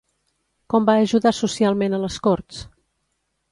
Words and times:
Com 0.73 0.87
va 0.91 0.95
ajudar 1.01 1.35
socialment 1.41 1.97
a 1.97 2.01
les 2.07 2.19
Corts? 2.29 2.65